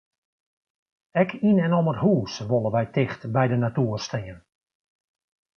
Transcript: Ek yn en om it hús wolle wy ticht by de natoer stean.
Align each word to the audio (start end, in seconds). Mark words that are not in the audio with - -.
Ek 1.23 1.31
yn 1.49 1.61
en 1.65 1.77
om 1.79 1.91
it 1.91 2.01
hús 2.03 2.33
wolle 2.49 2.69
wy 2.75 2.85
ticht 2.95 3.21
by 3.33 3.45
de 3.51 3.57
natoer 3.59 3.99
stean. 4.07 4.39